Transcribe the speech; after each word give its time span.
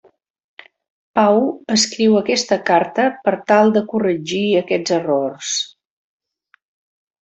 Pau 1.19 1.37
escriu 1.75 2.17
aquesta 2.21 2.59
carta 2.71 3.07
per 3.29 3.37
tal 3.53 3.73
de 3.79 3.87
corregir 3.95 4.45
aquests 4.65 4.99
errors. 5.01 5.57